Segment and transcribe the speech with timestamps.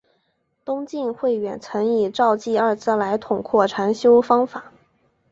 [0.65, 4.71] 东晋慧远曾以照寂二字来统括禅修方法。